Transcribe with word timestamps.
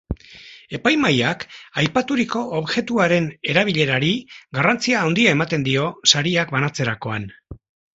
Epaimahaiak 0.77 1.45
aipaturiko 1.81 2.41
objektuaren 2.61 3.29
erabilerari 3.55 4.13
garrantzia 4.61 5.07
handia 5.07 5.39
ematen 5.41 5.71
dio 5.73 5.89
sariak 6.17 6.61
banatzerakoan. 6.61 7.35